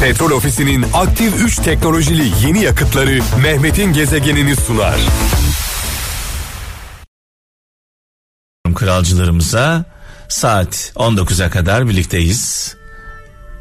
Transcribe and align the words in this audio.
Petrol 0.00 0.30
Ofisi'nin 0.30 0.86
aktif 0.94 1.44
3 1.44 1.56
teknolojili 1.56 2.46
yeni 2.46 2.62
yakıtları 2.64 3.20
Mehmet'in 3.42 3.92
gezegenini 3.92 4.56
sunar. 4.56 5.00
Kralcılarımıza 8.74 9.84
saat 10.28 10.92
19'a 10.96 11.50
kadar 11.50 11.88
birlikteyiz. 11.88 12.74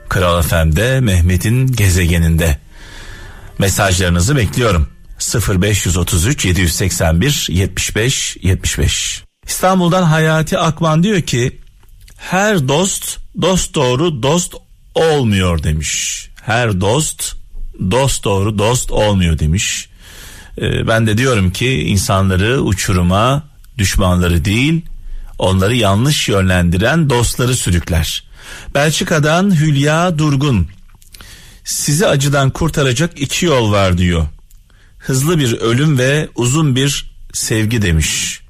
Kral 0.10 0.42
FM'de 0.42 1.00
Mehmet'in 1.00 1.68
gezegeninde. 1.68 2.58
Mesajlarınızı 3.60 4.36
bekliyorum. 4.36 4.90
0533 5.62 6.46
781 6.46 7.48
75 7.50 8.38
75. 8.42 9.24
İstanbul'dan 9.46 10.04
Hayati 10.04 10.58
Akman 10.58 11.04
diyor 11.04 11.22
ki 11.22 11.60
her 12.18 12.68
dost 12.68 13.20
dost 13.42 13.76
doğru 13.76 14.24
dost 14.24 14.56
olmuyor 14.98 15.64
demiş. 15.64 16.30
Her 16.42 16.82
dost 16.82 17.36
dost 17.92 18.24
doğru 18.24 18.58
dost 18.58 18.92
olmuyor 18.92 19.40
demiş. 19.40 19.90
Ee, 20.62 20.88
ben 20.88 21.08
de 21.08 21.18
diyorum 21.18 21.52
ki 21.52 21.72
insanları 21.72 22.62
uçuruma 22.62 23.44
düşmanları 23.78 24.46
değil 24.46 24.86
onları 25.40 25.76
yanlış 25.76 26.30
yönlendiren 26.30 27.10
dostları 27.10 27.56
sürükler. 27.56 28.24
Belçika'dan 28.76 29.56
Hülya 29.56 30.18
Durgun 30.18 30.68
sizi 31.64 32.08
acıdan 32.08 32.50
kurtaracak 32.50 33.22
iki 33.22 33.46
yol 33.46 33.72
var 33.72 33.98
diyor. 33.98 34.28
Hızlı 34.98 35.40
bir 35.40 35.54
ölüm 35.54 35.98
ve 35.98 36.30
uzun 36.36 36.76
bir 36.76 37.12
sevgi 37.34 37.82
demiş. 37.82 38.42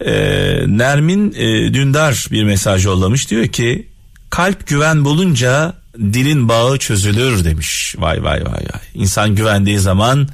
Ee, 0.00 0.64
Nermin 0.66 1.32
e, 1.32 1.74
Dündar 1.74 2.26
bir 2.30 2.44
mesaj 2.44 2.84
yollamış 2.84 3.30
diyor 3.30 3.46
ki 3.46 3.88
kalp 4.32 4.66
güven 4.66 5.04
bulunca 5.04 5.74
dilin 5.98 6.48
bağı 6.48 6.78
çözülür 6.78 7.44
demiş. 7.44 7.94
Vay 7.98 8.22
vay 8.24 8.44
vay 8.44 8.52
vay. 8.52 8.82
İnsan 8.94 9.34
güvendiği 9.34 9.78
zaman 9.78 10.28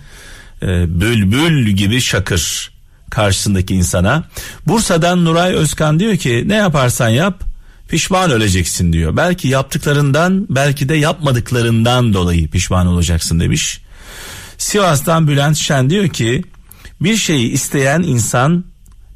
e, 0.62 1.00
bülbül 1.00 1.68
gibi 1.68 2.00
şakır 2.00 2.70
karşısındaki 3.10 3.74
insana. 3.74 4.24
Bursa'dan 4.66 5.24
Nuray 5.24 5.54
Özkan 5.54 6.00
diyor 6.00 6.16
ki 6.16 6.44
ne 6.46 6.54
yaparsan 6.54 7.08
yap 7.08 7.44
pişman 7.88 8.30
öleceksin 8.30 8.92
diyor. 8.92 9.16
Belki 9.16 9.48
yaptıklarından 9.48 10.46
belki 10.50 10.88
de 10.88 10.94
yapmadıklarından 10.94 12.14
dolayı 12.14 12.50
pişman 12.50 12.86
olacaksın 12.86 13.40
demiş. 13.40 13.80
Sivas'tan 14.58 15.28
Bülent 15.28 15.56
Şen 15.56 15.90
diyor 15.90 16.08
ki 16.08 16.44
bir 17.00 17.16
şeyi 17.16 17.50
isteyen 17.50 18.02
insan 18.02 18.64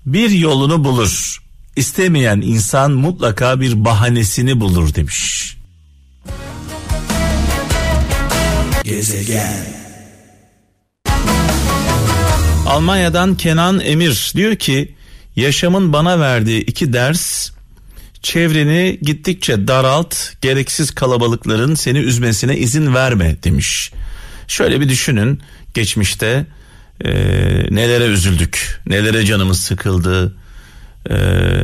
bir 0.06 0.30
yolunu 0.30 0.84
bulur. 0.84 1.41
İstemeyen 1.76 2.40
insan 2.40 2.92
mutlaka 2.92 3.60
bir 3.60 3.84
bahanesini 3.84 4.60
bulur 4.60 4.94
demiş. 4.94 5.56
Gezegen 8.84 9.66
Almanya'dan 12.66 13.34
Kenan 13.34 13.80
Emir 13.80 14.32
diyor 14.36 14.56
ki 14.56 14.94
yaşamın 15.36 15.92
bana 15.92 16.20
verdiği 16.20 16.60
iki 16.60 16.92
ders 16.92 17.50
çevreni 18.22 18.98
gittikçe 19.02 19.68
daralt 19.68 20.16
gereksiz 20.40 20.90
kalabalıkların 20.90 21.74
seni 21.74 21.98
üzmesine 21.98 22.56
izin 22.56 22.94
verme 22.94 23.42
demiş. 23.42 23.92
Şöyle 24.48 24.80
bir 24.80 24.88
düşünün 24.88 25.40
geçmişte 25.74 26.46
e, 27.04 27.10
nelere 27.70 28.04
üzüldük 28.04 28.80
nelere 28.86 29.24
canımız 29.24 29.60
sıkıldı 29.60 30.41
e, 31.10 31.16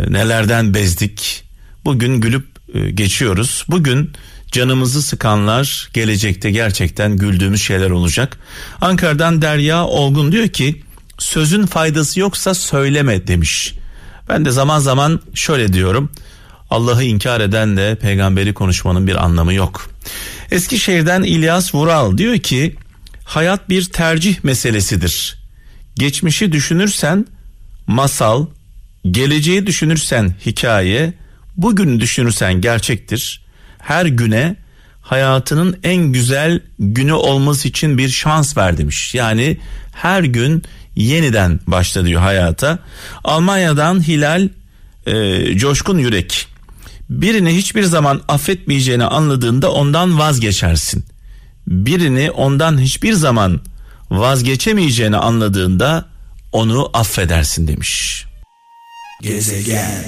nelerden 0.08 0.74
bezdik 0.74 1.44
bugün 1.84 2.20
gülüp 2.20 2.46
e, 2.74 2.90
geçiyoruz 2.90 3.64
bugün 3.68 4.12
canımızı 4.52 5.02
sıkanlar 5.02 5.90
gelecekte 5.92 6.50
gerçekten 6.50 7.16
güldüğümüz 7.16 7.62
şeyler 7.62 7.90
olacak. 7.90 8.38
Ankara'dan 8.80 9.42
Derya 9.42 9.84
Olgun 9.84 10.32
diyor 10.32 10.48
ki 10.48 10.82
sözün 11.18 11.66
faydası 11.66 12.20
yoksa 12.20 12.54
söyleme 12.54 13.26
demiş. 13.26 13.74
Ben 14.28 14.44
de 14.44 14.50
zaman 14.50 14.78
zaman 14.78 15.20
şöyle 15.34 15.72
diyorum. 15.72 16.10
Allah'ı 16.70 17.04
inkar 17.04 17.40
edenle 17.40 17.94
peygamberi 17.94 18.54
konuşmanın 18.54 19.06
bir 19.06 19.24
anlamı 19.24 19.54
yok. 19.54 19.90
Eskişehir'den 20.50 21.22
İlyas 21.22 21.74
Vural 21.74 22.18
diyor 22.18 22.38
ki 22.38 22.76
hayat 23.24 23.68
bir 23.68 23.84
tercih 23.84 24.44
meselesidir. 24.44 25.38
Geçmişi 25.94 26.52
düşünürsen 26.52 27.26
masal, 27.86 28.46
geleceği 29.10 29.66
düşünürsen 29.66 30.34
hikaye, 30.46 31.14
bugün 31.56 32.00
düşünürsen 32.00 32.60
gerçektir. 32.60 33.44
Her 33.78 34.06
güne 34.06 34.56
hayatının 35.02 35.78
en 35.82 35.96
güzel 35.96 36.60
günü 36.78 37.12
olması 37.12 37.68
için 37.68 37.98
bir 37.98 38.08
şans 38.08 38.56
ver 38.56 38.78
demiş. 38.78 39.14
Yani 39.14 39.58
her 39.92 40.22
gün 40.22 40.62
yeniden 40.96 41.60
başla 41.66 42.06
diyor 42.06 42.20
hayata. 42.20 42.78
Almanya'dan 43.24 44.08
Hilal 44.08 44.48
e, 45.06 45.56
Coşkun 45.58 45.98
Yürek 45.98 46.48
birini 47.10 47.56
hiçbir 47.56 47.82
zaman 47.82 48.22
affetmeyeceğini 48.28 49.04
anladığında 49.04 49.72
ondan 49.72 50.18
vazgeçersin. 50.18 51.04
Birini 51.66 52.30
ondan 52.30 52.80
hiçbir 52.80 53.12
zaman 53.12 53.60
vazgeçemeyeceğini 54.10 55.16
anladığında 55.16 56.08
onu 56.52 56.90
affedersin 56.94 57.68
demiş. 57.68 58.24
Gezegen 59.22 60.04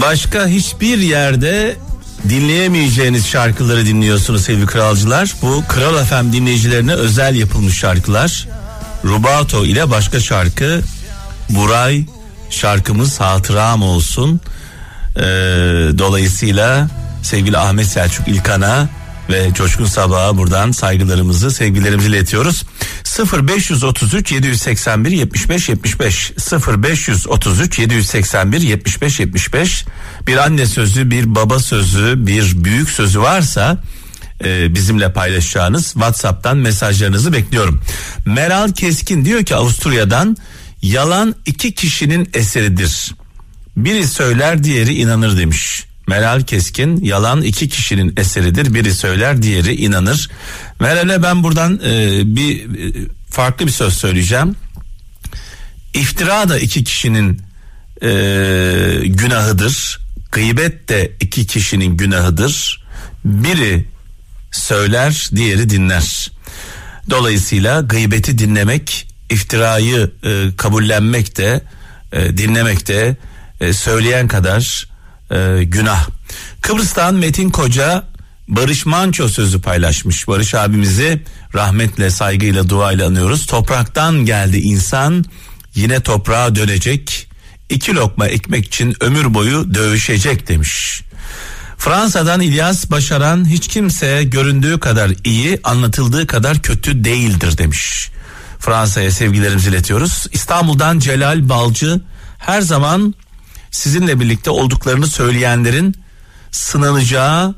Başka 0.00 0.46
hiçbir 0.46 0.98
yerde 0.98 1.76
dinleyemeyeceğiniz 2.28 3.26
şarkıları 3.26 3.86
dinliyorsunuz 3.86 4.44
sevgili 4.44 4.66
kralcılar. 4.66 5.34
Bu 5.42 5.64
Kral 5.68 6.04
FM 6.04 6.32
dinleyicilerine 6.32 6.92
özel 6.92 7.34
yapılmış 7.34 7.78
şarkılar. 7.78 8.48
Rubato 9.04 9.64
ile 9.64 9.90
başka 9.90 10.20
şarkı 10.20 10.82
Buray 11.50 12.04
şarkımız 12.50 13.20
hatıram 13.20 13.82
olsun. 13.82 14.40
Ee, 15.16 15.22
dolayısıyla 15.98 16.88
sevgili 17.22 17.58
Ahmet 17.58 17.86
Selçuk 17.86 18.28
İlkan'a 18.28 18.88
ve 19.28 19.50
Coşkun 19.54 19.84
Sabah'a 19.84 20.38
buradan 20.38 20.70
saygılarımızı, 20.70 21.50
sevgilerimizi 21.50 22.08
iletiyoruz. 22.08 22.64
0533 23.48 24.32
781 24.32 25.10
75 25.10 25.68
75 25.68 26.32
0533 26.68 27.78
781 27.78 28.60
75 28.60 29.20
75 29.20 29.84
bir 30.26 30.36
anne 30.36 30.66
sözü, 30.66 31.10
bir 31.10 31.34
baba 31.34 31.58
sözü, 31.58 32.26
bir 32.26 32.64
büyük 32.64 32.90
sözü 32.90 33.20
varsa 33.20 33.78
e, 34.44 34.74
bizimle 34.74 35.12
paylaşacağınız 35.12 35.84
WhatsApp'tan 35.84 36.56
mesajlarınızı 36.56 37.32
bekliyorum. 37.32 37.80
Meral 38.26 38.72
Keskin 38.72 39.24
diyor 39.24 39.44
ki 39.44 39.54
Avusturya'dan 39.54 40.36
yalan 40.82 41.34
iki 41.46 41.74
kişinin 41.74 42.30
eseridir. 42.34 43.14
Biri 43.76 44.06
söyler 44.06 44.64
diğeri 44.64 44.94
inanır 44.94 45.38
demiş. 45.38 45.87
Meral 46.08 46.42
Keskin 46.42 47.04
yalan 47.04 47.42
iki 47.42 47.68
kişinin 47.68 48.14
eseridir. 48.16 48.74
Biri 48.74 48.94
söyler 48.94 49.42
diğeri 49.42 49.74
inanır. 49.74 50.30
Meral'e 50.80 51.22
ben 51.22 51.42
buradan 51.42 51.80
e, 51.84 52.20
bir 52.36 52.64
e, 52.64 53.08
farklı 53.30 53.66
bir 53.66 53.72
söz 53.72 53.94
söyleyeceğim. 53.94 54.56
İftira 55.94 56.48
da 56.48 56.58
iki 56.58 56.84
kişinin 56.84 57.40
e, 58.02 58.08
günahıdır. 59.04 59.98
Gıybet 60.32 60.88
de 60.88 61.12
iki 61.20 61.46
kişinin 61.46 61.96
günahıdır. 61.96 62.84
Biri 63.24 63.84
söyler 64.52 65.30
diğeri 65.36 65.70
dinler. 65.70 66.30
Dolayısıyla 67.10 67.80
gıybeti 67.80 68.38
dinlemek, 68.38 69.08
iftirayı 69.30 70.10
e, 70.24 70.56
kabullenmek 70.56 71.36
de 71.36 71.60
e, 72.12 72.36
dinlemek 72.36 72.88
de 72.88 73.16
e, 73.60 73.72
söyleyen 73.72 74.28
kadar 74.28 74.88
e, 75.30 75.64
günah. 75.64 76.08
Kıbrıs'tan 76.60 77.14
Metin 77.14 77.50
Koca 77.50 78.04
Barış 78.48 78.86
Manço 78.86 79.28
sözü 79.28 79.60
paylaşmış. 79.60 80.28
Barış 80.28 80.54
abimizi 80.54 81.22
rahmetle, 81.54 82.10
saygıyla, 82.10 82.68
duayla 82.68 83.06
anıyoruz. 83.06 83.46
Topraktan 83.46 84.24
geldi 84.24 84.58
insan, 84.58 85.24
yine 85.74 86.00
toprağa 86.00 86.54
dönecek. 86.54 87.28
İki 87.70 87.94
lokma 87.94 88.26
ekmek 88.26 88.66
için 88.66 88.94
ömür 89.00 89.34
boyu 89.34 89.74
dövüşecek 89.74 90.48
demiş. 90.48 91.02
Fransa'dan 91.78 92.40
İlyas 92.40 92.90
Başaran 92.90 93.48
hiç 93.48 93.68
kimse 93.68 94.24
göründüğü 94.24 94.80
kadar 94.80 95.10
iyi, 95.24 95.60
anlatıldığı 95.64 96.26
kadar 96.26 96.62
kötü 96.62 97.04
değildir 97.04 97.58
demiş. 97.58 98.10
Fransa'ya 98.58 99.10
sevgilerimizi 99.10 99.68
iletiyoruz. 99.68 100.26
İstanbul'dan 100.32 100.98
Celal 100.98 101.48
Balcı 101.48 102.00
her 102.38 102.60
zaman 102.60 103.14
sizinle 103.70 104.20
birlikte 104.20 104.50
olduklarını 104.50 105.06
söyleyenlerin 105.06 105.94
sınanacağı 106.50 107.54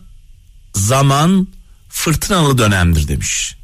zaman 0.75 1.49
fırtınalı 1.89 2.59
dönemdir 2.59 3.09
demiş. 3.09 3.57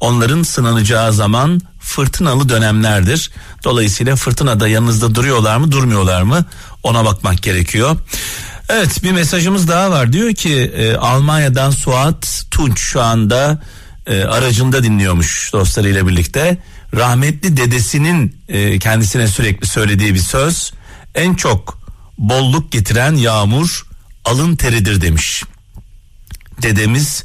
onların 0.00 0.42
sınanacağı 0.42 1.12
zaman 1.12 1.60
fırtınalı 1.80 2.48
dönemlerdir. 2.48 3.30
Dolayısıyla 3.64 4.16
fırtınada 4.16 4.68
yanınızda 4.68 5.14
duruyorlar 5.14 5.56
mı 5.56 5.72
durmuyorlar 5.72 6.22
mı 6.22 6.44
ona 6.82 7.04
bakmak 7.04 7.42
gerekiyor. 7.42 7.96
Evet 8.68 9.02
bir 9.02 9.12
mesajımız 9.12 9.68
daha 9.68 9.90
var 9.90 10.12
diyor 10.12 10.34
ki 10.34 10.72
e, 10.76 10.96
Almanya'dan 10.96 11.70
Suat 11.70 12.44
Tunç 12.50 12.80
şu 12.80 13.02
anda 13.02 13.62
e, 14.06 14.24
aracında 14.24 14.82
dinliyormuş 14.82 15.50
dostlarıyla 15.52 16.08
birlikte. 16.08 16.58
Rahmetli 16.94 17.56
dedesinin 17.56 18.36
e, 18.48 18.78
kendisine 18.78 19.28
sürekli 19.28 19.66
söylediği 19.66 20.14
bir 20.14 20.18
söz 20.18 20.72
en 21.16 21.34
çok 21.34 21.78
bolluk 22.18 22.72
getiren 22.72 23.14
yağmur 23.14 23.86
alın 24.24 24.56
teridir 24.56 25.00
demiş. 25.00 25.42
Dedemiz 26.62 27.24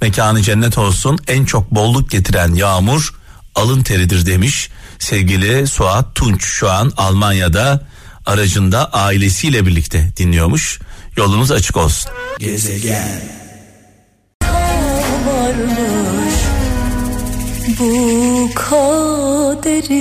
mekanı 0.00 0.42
cennet 0.42 0.78
olsun 0.78 1.18
en 1.28 1.44
çok 1.44 1.70
bolluk 1.70 2.10
getiren 2.10 2.54
yağmur 2.54 3.14
alın 3.54 3.82
teridir 3.82 4.26
demiş. 4.26 4.70
Sevgili 4.98 5.66
Suat 5.66 6.14
Tunç 6.14 6.44
şu 6.44 6.70
an 6.70 6.92
Almanya'da 6.96 7.86
aracında 8.26 8.92
ailesiyle 8.92 9.66
birlikte 9.66 10.12
dinliyormuş. 10.16 10.78
Yolunuz 11.16 11.50
açık 11.52 11.76
olsun. 11.76 12.10
Gezegen. 12.38 13.22
Bu 17.78 18.50
kaderimde. 18.54 19.98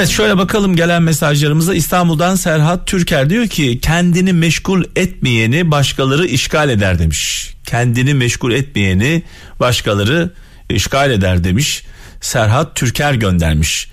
Evet 0.00 0.10
şöyle 0.10 0.38
bakalım 0.38 0.76
gelen 0.76 1.02
mesajlarımıza 1.02 1.74
İstanbul'dan 1.74 2.34
Serhat 2.34 2.86
Türker 2.86 3.30
diyor 3.30 3.46
ki 3.46 3.80
kendini 3.82 4.32
meşgul 4.32 4.84
etmeyeni 4.96 5.70
başkaları 5.70 6.26
işgal 6.26 6.68
eder 6.68 6.98
demiş. 6.98 7.50
Kendini 7.66 8.14
meşgul 8.14 8.52
etmeyeni 8.52 9.22
başkaları 9.60 10.30
işgal 10.70 11.10
eder 11.10 11.44
demiş. 11.44 11.84
Serhat 12.20 12.76
Türker 12.76 13.14
göndermiş 13.14 13.90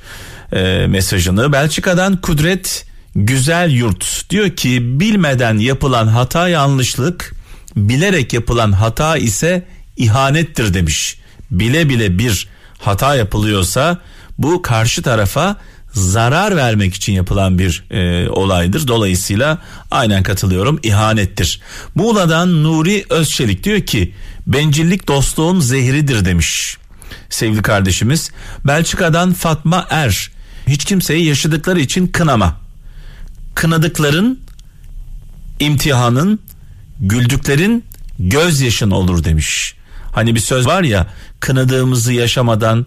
e, 0.51 0.87
mesajını. 0.87 1.51
Belçika'dan 1.51 2.21
Kudret 2.21 2.85
Güzel 3.15 3.71
Yurt 3.71 4.29
diyor 4.29 4.49
ki 4.49 4.99
bilmeden 4.99 5.57
yapılan 5.57 6.07
hata 6.07 6.49
yanlışlık, 6.49 7.35
bilerek 7.75 8.33
yapılan 8.33 8.71
hata 8.71 9.17
ise 9.17 9.65
ihanettir 9.97 10.73
demiş. 10.73 11.17
Bile 11.51 11.89
bile 11.89 12.19
bir 12.19 12.47
hata 12.79 13.15
yapılıyorsa 13.15 13.97
bu 14.37 14.61
karşı 14.61 15.01
tarafa 15.01 15.57
zarar 15.97 16.55
vermek 16.55 16.93
için 16.95 17.13
yapılan 17.13 17.59
bir 17.59 17.83
e, 17.91 18.29
olaydır. 18.29 18.87
Dolayısıyla 18.87 19.57
aynen 19.91 20.23
katılıyorum 20.23 20.79
ihanettir. 20.83 21.61
Muğla'dan 21.95 22.63
Nuri 22.63 23.05
Özçelik 23.09 23.63
diyor 23.63 23.81
ki 23.81 24.13
bencillik 24.47 25.07
dostluğun 25.07 25.59
zehridir 25.59 26.25
demiş 26.25 26.77
sevgili 27.29 27.61
kardeşimiz. 27.61 28.31
Belçika'dan 28.65 29.33
Fatma 29.33 29.87
Er 29.89 30.31
hiç 30.67 30.85
kimseyi 30.85 31.25
yaşadıkları 31.25 31.79
için 31.79 32.07
kınama. 32.07 32.57
Kınadıkların 33.55 34.39
imtihanın 35.59 36.39
güldüklerin 36.99 37.83
gözyaşın 38.19 38.91
olur 38.91 39.23
demiş. 39.23 39.75
Hani 40.11 40.35
bir 40.35 40.39
söz 40.39 40.67
var 40.67 40.83
ya 40.83 41.07
kınadığımızı 41.39 42.13
yaşamadan 42.13 42.85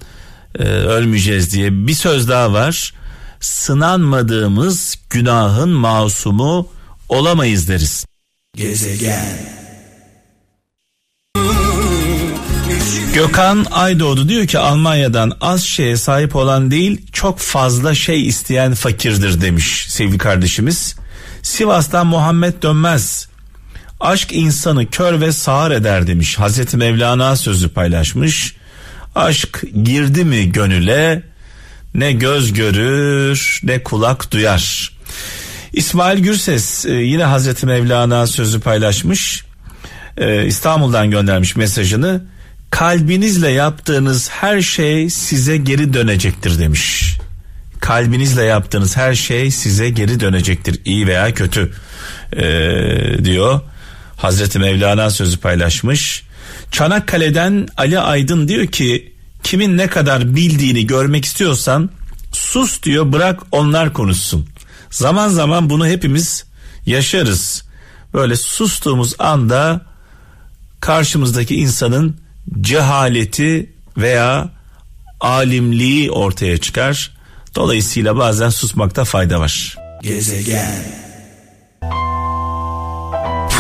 e, 0.59 0.63
ölmeyeceğiz 0.65 1.55
diye 1.55 1.87
bir 1.87 1.95
söz 1.95 2.29
daha 2.29 2.53
var. 2.53 2.93
Sınanmadığımız 3.41 4.99
günahın 5.11 5.71
masumu 5.71 6.69
olamayız 7.09 7.69
deriz. 7.69 8.07
Gezegen 8.57 9.61
Gökhan 13.15 13.67
Aydoğdu 13.71 14.29
diyor 14.29 14.47
ki 14.47 14.59
Almanya'dan 14.59 15.33
az 15.41 15.63
şeye 15.63 15.97
sahip 15.97 16.37
olan 16.37 16.71
değil 16.71 17.07
çok 17.13 17.39
fazla 17.39 17.95
şey 17.95 18.27
isteyen 18.27 18.75
fakirdir 18.75 19.41
demiş 19.41 19.87
sevgili 19.89 20.19
kardeşimiz. 20.19 20.97
Sivas'tan 21.43 22.07
Muhammed 22.07 22.63
Dönmez 22.63 23.29
aşk 24.01 24.33
insanı 24.33 24.91
kör 24.91 25.21
ve 25.21 25.33
sağır 25.33 25.71
eder 25.71 26.07
demiş 26.07 26.39
Hazreti 26.39 26.77
Mevlana 26.77 27.37
sözü 27.37 27.69
paylaşmış. 27.69 28.57
Aşk 29.15 29.65
girdi 29.85 30.25
mi 30.25 30.53
gönüle 30.53 31.23
ne 31.95 32.13
göz 32.13 32.53
görür 32.53 33.61
ne 33.63 33.83
kulak 33.83 34.33
duyar. 34.33 34.93
İsmail 35.73 36.19
Gürses 36.19 36.87
e, 36.87 36.93
yine 36.93 37.25
Hazreti 37.25 37.67
Mevlana 37.67 38.27
sözü 38.27 38.61
paylaşmış. 38.61 39.45
E, 40.17 40.47
İstanbul'dan 40.47 41.11
göndermiş 41.11 41.57
mesajını 41.57 42.23
kalbinizle 42.71 43.49
yaptığınız 43.49 44.31
her 44.31 44.61
şey 44.61 45.11
size 45.11 45.57
geri 45.57 45.93
dönecektir 45.93 46.59
demiş. 46.59 47.17
Kalbinizle 47.81 48.43
yaptığınız 48.43 48.97
her 48.97 49.15
şey 49.15 49.51
size 49.51 49.91
geri 49.91 50.21
dönecektir 50.21 50.81
iyi 50.85 51.07
veya 51.07 51.35
kötü 51.35 51.73
ee, 52.37 53.25
diyor. 53.25 53.61
Hazreti 54.17 54.59
Mevlana 54.59 55.11
sözü 55.11 55.39
paylaşmış. 55.39 56.23
Çanakkale'den 56.71 57.69
Ali 57.77 57.99
Aydın 57.99 58.49
diyor 58.49 58.67
ki 58.67 59.13
kimin 59.43 59.77
ne 59.77 59.87
kadar 59.87 60.37
bildiğini 60.37 60.87
görmek 60.87 61.25
istiyorsan 61.25 61.91
sus 62.33 62.83
diyor 62.83 63.13
bırak 63.13 63.41
onlar 63.53 63.93
konuşsun. 63.93 64.49
Zaman 64.91 65.29
zaman 65.29 65.71
bunu 65.71 65.87
hepimiz 65.87 66.45
yaşarız. 66.87 67.65
Böyle 68.15 68.37
sustuğumuz 68.37 69.15
anda 69.19 69.81
karşımızdaki 70.81 71.57
insanın 71.57 72.21
cehaleti 72.61 73.73
veya 73.97 74.51
alimliği 75.21 76.11
ortaya 76.11 76.59
çıkar. 76.59 77.11
Dolayısıyla 77.55 78.17
bazen 78.17 78.49
susmakta 78.49 79.05
fayda 79.05 79.41
var. 79.41 79.77
Gezegen. 80.03 81.10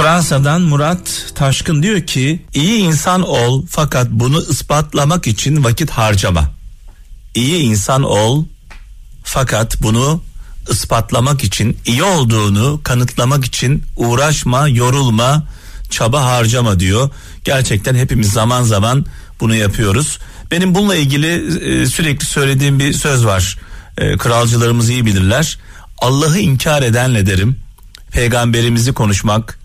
Fransa'dan 0.01 0.63
Murat 0.63 1.33
Taşkın 1.35 1.83
diyor 1.83 2.01
ki 2.01 2.43
iyi 2.55 2.79
insan 2.79 3.23
ol 3.23 3.67
fakat 3.69 4.11
bunu 4.11 4.43
ispatlamak 4.43 5.27
için 5.27 5.65
vakit 5.65 5.91
harcama. 5.91 6.51
İyi 7.35 7.63
insan 7.63 8.03
ol 8.03 8.45
fakat 9.25 9.83
bunu 9.83 10.23
ispatlamak 10.71 11.45
için 11.45 11.77
iyi 11.87 12.03
olduğunu 12.03 12.81
kanıtlamak 12.85 13.45
için 13.45 13.83
uğraşma, 13.97 14.69
yorulma, 14.69 15.47
çaba 15.91 16.25
harcama 16.25 16.81
diyor. 16.81 17.11
Gerçekten 17.45 17.95
hepimiz 17.95 18.33
zaman 18.33 18.63
zaman 18.63 19.07
bunu 19.41 19.55
yapıyoruz. 19.55 20.19
Benim 20.51 20.75
bununla 20.75 20.97
ilgili 20.97 21.59
e, 21.65 21.87
sürekli 21.87 22.25
söylediğim 22.25 22.79
bir 22.79 22.93
söz 22.93 23.25
var. 23.27 23.59
E, 23.99 24.17
kralcılarımız 24.17 24.89
iyi 24.89 25.07
bilirler. 25.07 25.59
Allah'ı 25.99 26.39
inkar 26.39 26.83
edenle 26.83 27.27
derim. 27.27 27.57
Peygamberimizi 28.13 28.93
konuşmak 28.93 29.60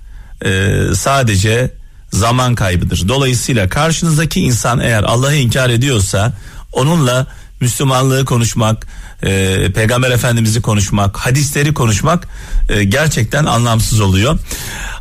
e, 0.45 0.81
sadece 0.95 1.71
zaman 2.11 2.55
kaybıdır. 2.55 3.07
Dolayısıyla 3.07 3.69
karşınızdaki 3.69 4.41
insan 4.41 4.79
eğer 4.79 5.03
Allah'ı 5.03 5.35
inkar 5.35 5.69
ediyorsa 5.69 6.33
onunla 6.73 7.27
Müslümanlığı 7.61 8.25
konuşmak, 8.25 8.87
e, 9.23 9.57
Peygamber 9.75 10.11
Efendimiz'i 10.11 10.61
konuşmak, 10.61 11.17
hadisleri 11.17 11.73
konuşmak 11.73 12.27
e, 12.69 12.83
gerçekten 12.83 13.45
anlamsız 13.45 13.99
oluyor. 13.99 14.39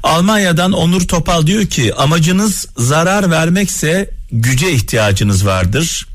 Almanya'dan 0.03 0.73
Onur 0.73 1.01
Topal 1.01 1.47
diyor 1.47 1.67
ki 1.67 1.95
amacınız 1.95 2.69
zarar 2.77 3.31
vermekse 3.31 4.11
güce 4.33 4.73
ihtiyacınız 4.73 5.47
vardır. 5.47 6.07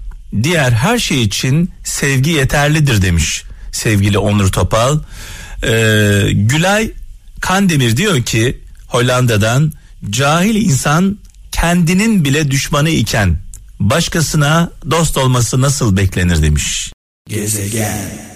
Diğer 0.43 0.71
her 0.71 0.99
şey 0.99 1.23
için 1.23 1.71
sevgi 1.83 2.29
yeterlidir 2.29 3.01
demiş 3.01 3.43
sevgili 3.71 4.17
Onur 4.17 4.51
Topal. 4.51 4.99
Ee, 5.63 6.27
Gülay 6.31 6.91
Kandemir 7.41 7.97
diyor 7.97 8.21
ki 8.23 8.59
Hollanda'dan 8.89 9.73
cahil 10.09 10.55
insan 10.55 11.17
kendinin 11.51 12.25
bile 12.25 12.51
düşmanı 12.51 12.89
iken 12.89 13.37
başkasına 13.79 14.71
dost 14.91 15.17
olması 15.17 15.61
nasıl 15.61 15.97
beklenir 15.97 16.41
demiş. 16.41 16.93
Gezegen 17.27 18.29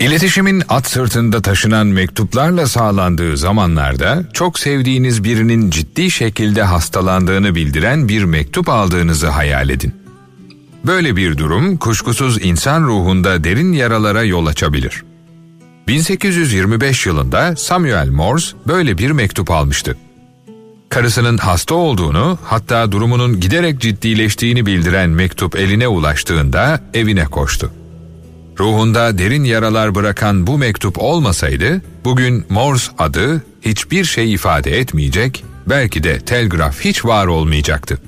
İletişimin 0.00 0.62
at 0.68 0.86
sırtında 0.86 1.42
taşınan 1.42 1.86
mektuplarla 1.86 2.66
sağlandığı 2.66 3.36
zamanlarda 3.36 4.24
çok 4.32 4.58
sevdiğiniz 4.58 5.24
birinin 5.24 5.70
ciddi 5.70 6.10
şekilde 6.10 6.62
hastalandığını 6.62 7.54
bildiren 7.54 8.08
bir 8.08 8.24
mektup 8.24 8.68
aldığınızı 8.68 9.28
hayal 9.28 9.70
edin. 9.70 9.94
Böyle 10.86 11.16
bir 11.16 11.38
durum 11.38 11.76
kuşkusuz 11.76 12.44
insan 12.44 12.82
ruhunda 12.82 13.44
derin 13.44 13.72
yaralara 13.72 14.22
yol 14.22 14.46
açabilir. 14.46 15.04
1825 15.88 17.06
yılında 17.06 17.56
Samuel 17.56 18.08
Morse 18.08 18.56
böyle 18.66 18.98
bir 18.98 19.10
mektup 19.10 19.50
almıştı. 19.50 19.96
Karısının 20.88 21.38
hasta 21.38 21.74
olduğunu, 21.74 22.38
hatta 22.44 22.92
durumunun 22.92 23.40
giderek 23.40 23.80
ciddileştiğini 23.80 24.66
bildiren 24.66 25.10
mektup 25.10 25.56
eline 25.56 25.88
ulaştığında 25.88 26.80
evine 26.94 27.24
koştu. 27.24 27.72
Ruhunda 28.58 29.18
derin 29.18 29.44
yaralar 29.44 29.94
bırakan 29.94 30.46
bu 30.46 30.58
mektup 30.58 31.02
olmasaydı, 31.02 31.82
bugün 32.04 32.44
Morse 32.48 32.92
adı 32.98 33.42
hiçbir 33.62 34.04
şey 34.04 34.32
ifade 34.32 34.78
etmeyecek, 34.78 35.44
belki 35.66 36.04
de 36.04 36.18
telgraf 36.18 36.80
hiç 36.80 37.04
var 37.04 37.26
olmayacaktı. 37.26 37.98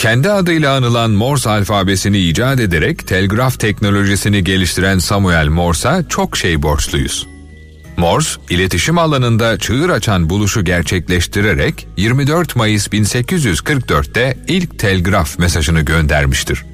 Kendi 0.00 0.30
adıyla 0.30 0.76
anılan 0.76 1.10
Morse 1.10 1.50
alfabesini 1.50 2.18
icat 2.18 2.60
ederek 2.60 3.06
telgraf 3.06 3.60
teknolojisini 3.60 4.44
geliştiren 4.44 4.98
Samuel 4.98 5.48
Morse'a 5.48 6.08
çok 6.08 6.36
şey 6.36 6.62
borçluyuz. 6.62 7.26
Morse, 7.96 8.40
iletişim 8.50 8.98
alanında 8.98 9.58
çığır 9.58 9.90
açan 9.90 10.30
buluşu 10.30 10.64
gerçekleştirerek 10.64 11.86
24 11.96 12.56
Mayıs 12.56 12.88
1844'te 12.88 14.38
ilk 14.48 14.78
telgraf 14.78 15.38
mesajını 15.38 15.80
göndermiştir. 15.80 16.64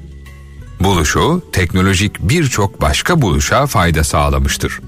Buluşu, 0.79 1.41
teknolojik 1.53 2.19
birçok 2.19 2.81
başka 2.81 3.21
buluşa 3.21 3.65
fayda 3.65 4.03
sağlamıştır. 4.03 4.79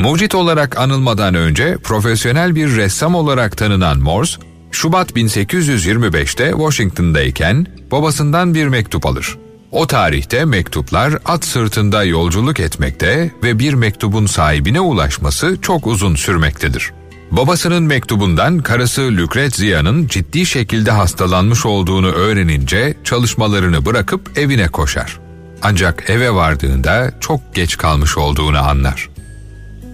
Mucit 0.00 0.34
olarak 0.34 0.78
anılmadan 0.78 1.34
önce 1.34 1.76
profesyonel 1.82 2.54
bir 2.54 2.76
ressam 2.76 3.14
olarak 3.14 3.56
tanınan 3.56 3.98
Morse, 3.98 4.51
Şubat 4.72 5.10
1825'te 5.10 6.50
Washington'dayken 6.50 7.66
babasından 7.90 8.54
bir 8.54 8.68
mektup 8.68 9.06
alır. 9.06 9.38
O 9.70 9.86
tarihte 9.86 10.44
mektuplar 10.44 11.14
at 11.24 11.44
sırtında 11.44 12.04
yolculuk 12.04 12.60
etmekte 12.60 13.30
ve 13.42 13.58
bir 13.58 13.74
mektubun 13.74 14.26
sahibine 14.26 14.80
ulaşması 14.80 15.58
çok 15.62 15.86
uzun 15.86 16.14
sürmektedir. 16.14 16.92
Babasının 17.30 17.82
mektubundan 17.82 18.58
karısı 18.58 19.16
Lucrezia'nın 19.16 20.06
ciddi 20.06 20.46
şekilde 20.46 20.90
hastalanmış 20.90 21.66
olduğunu 21.66 22.08
öğrenince 22.08 22.94
çalışmalarını 23.04 23.86
bırakıp 23.86 24.38
evine 24.38 24.68
koşar. 24.68 25.18
Ancak 25.62 26.10
eve 26.10 26.34
vardığında 26.34 27.12
çok 27.20 27.54
geç 27.54 27.76
kalmış 27.76 28.18
olduğunu 28.18 28.58
anlar. 28.58 29.08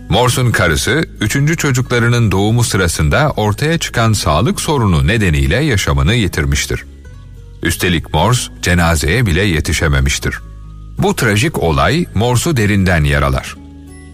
Morse'un 0.08 0.50
karısı, 0.50 1.04
üçüncü 1.20 1.56
çocuklarının 1.56 2.32
doğumu 2.32 2.64
sırasında 2.64 3.32
ortaya 3.36 3.78
çıkan 3.78 4.12
sağlık 4.12 4.60
sorunu 4.60 5.06
nedeniyle 5.06 5.56
yaşamını 5.56 6.14
yitirmiştir. 6.14 6.84
Üstelik 7.62 8.14
Morse 8.14 8.52
cenazeye 8.62 9.26
bile 9.26 9.42
yetişememiştir. 9.42 10.38
Bu 10.98 11.16
trajik 11.16 11.58
olay 11.58 12.06
Morse'u 12.14 12.56
derinden 12.56 13.04
yaralar. 13.04 13.56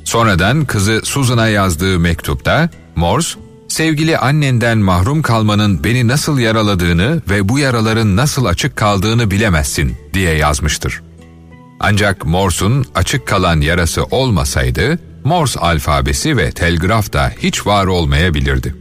Sonradan 0.04 0.64
kızı 0.64 1.00
Susan'a 1.04 1.48
yazdığı 1.48 1.98
mektupta 1.98 2.70
Morse, 2.96 3.38
sevgili 3.68 4.18
annenden 4.18 4.78
mahrum 4.78 5.22
kalmanın 5.22 5.84
beni 5.84 6.08
nasıl 6.08 6.38
yaraladığını 6.38 7.22
ve 7.30 7.48
bu 7.48 7.58
yaraların 7.58 8.16
nasıl 8.16 8.44
açık 8.44 8.76
kaldığını 8.76 9.30
bilemezsin 9.30 9.96
diye 10.14 10.34
yazmıştır. 10.36 11.02
Ancak 11.80 12.26
Morse'un 12.26 12.84
açık 12.94 13.26
kalan 13.26 13.60
yarası 13.60 14.04
olmasaydı, 14.04 14.98
Morse 15.24 15.60
alfabesi 15.60 16.36
ve 16.36 16.50
telgraf 16.50 17.12
da 17.12 17.32
hiç 17.38 17.66
var 17.66 17.86
olmayabilirdi. 17.86 18.74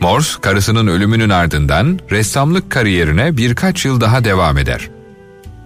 Morse, 0.00 0.40
karısının 0.40 0.86
ölümünün 0.86 1.30
ardından 1.30 1.98
ressamlık 2.10 2.70
kariyerine 2.70 3.36
birkaç 3.36 3.84
yıl 3.84 4.00
daha 4.00 4.24
devam 4.24 4.58
eder. 4.58 4.88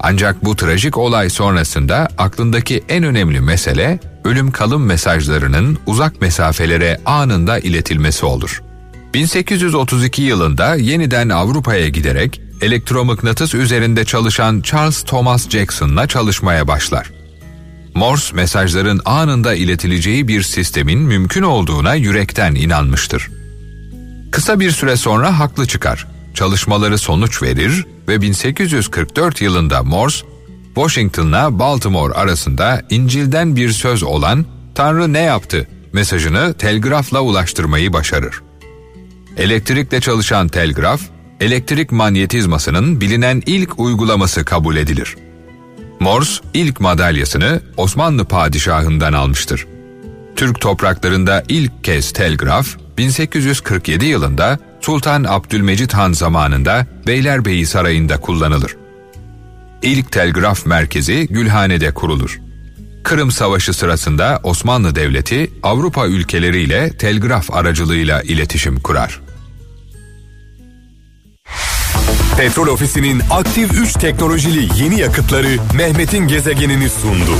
Ancak 0.01 0.45
bu 0.45 0.57
trajik 0.57 0.99
olay 0.99 1.31
sonrasında 1.31 2.09
aklındaki 2.19 2.85
en 2.89 3.05
önemli 3.05 3.41
mesele 3.41 3.99
ölüm 4.25 4.51
kalım 4.51 4.85
mesajlarının 4.85 5.79
uzak 5.87 6.21
mesafelere 6.21 7.01
anında 7.07 7.59
iletilmesi 7.59 8.27
olur. 8.27 8.63
1832 9.15 10.23
yılında 10.23 10.75
yeniden 10.75 11.29
Avrupa'ya 11.29 11.89
giderek 11.89 12.41
elektromıknatıs 12.61 13.55
üzerinde 13.55 14.05
çalışan 14.05 14.61
Charles 14.61 15.03
Thomas 15.03 15.49
Jackson'la 15.49 16.07
çalışmaya 16.07 16.69
başlar. 16.69 17.24
Morse 17.95 18.37
mesajların 18.37 19.01
anında 19.05 19.55
iletileceği 19.55 20.29
bir 20.29 20.43
sistemin 20.43 20.99
mümkün 20.99 21.43
olduğuna 21.43 21.95
yürekten 21.95 22.55
inanmıştır. 22.55 23.31
Kısa 24.31 24.61
bir 24.61 24.71
süre 24.71 24.97
sonra 24.97 25.39
haklı 25.39 25.67
çıkar. 25.67 26.07
Çalışmaları 26.35 26.99
sonuç 26.99 27.43
verir 27.43 27.87
ve 28.09 28.21
1844 28.21 29.41
yılında 29.41 29.83
Morse, 29.83 30.27
Washington'la 30.75 31.59
Baltimore 31.59 32.15
arasında 32.15 32.83
İncil'den 32.91 33.57
bir 33.57 33.71
söz 33.71 34.03
olan 34.03 34.45
Tanrı 34.75 35.13
ne 35.13 35.21
yaptı 35.21 35.69
mesajını 35.93 36.55
telgrafla 36.55 37.21
ulaştırmayı 37.21 37.93
başarır. 37.93 38.43
Elektrikle 39.37 40.01
çalışan 40.01 40.49
telgraf, 40.49 41.01
elektrik 41.41 41.93
manyetizmasının 41.93 43.01
bilinen 43.01 43.43
ilk 43.47 43.79
uygulaması 43.79 44.45
kabul 44.45 44.77
edilir. 44.77 45.17
Morse 46.05 46.43
ilk 46.55 46.81
madalyasını 46.81 47.61
Osmanlı 47.77 48.25
padişahından 48.25 49.13
almıştır. 49.13 49.67
Türk 50.37 50.61
topraklarında 50.61 51.43
ilk 51.49 51.85
kez 51.85 52.13
telgraf 52.13 52.67
1847 52.99 54.05
yılında 54.05 54.59
Sultan 54.81 55.25
Abdülmecit 55.25 55.95
Han 55.95 56.13
zamanında 56.13 56.87
Beylerbeyi 57.07 57.67
Sarayı'nda 57.67 58.21
kullanılır. 58.21 58.77
İlk 59.83 60.13
telgraf 60.13 60.67
merkezi 60.67 61.27
Gülhane'de 61.31 61.95
kurulur. 61.95 62.41
Kırım 63.05 63.31
Savaşı 63.31 63.73
sırasında 63.73 64.41
Osmanlı 64.43 64.95
Devleti 64.95 65.51
Avrupa 65.63 66.07
ülkeleriyle 66.07 66.97
telgraf 66.97 67.51
aracılığıyla 67.51 68.23
iletişim 68.23 68.81
kurar. 68.81 69.24
Petrol 72.37 72.67
Ofisi'nin 72.67 73.23
aktif 73.31 73.73
3 73.73 73.93
teknolojili 73.93 74.83
yeni 74.83 75.01
yakıtları 75.01 75.49
Mehmet'in 75.77 76.29
gezegenini 76.29 76.89
sundu. 76.89 77.31